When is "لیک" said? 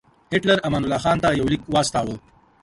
1.51-1.61